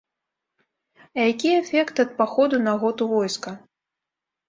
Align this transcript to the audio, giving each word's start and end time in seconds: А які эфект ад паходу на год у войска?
А 1.19 1.27
які 1.33 1.53
эфект 1.61 1.95
ад 2.07 2.11
паходу 2.25 2.55
на 2.67 2.73
год 2.85 2.97
у 3.09 3.13
войска? 3.15 3.59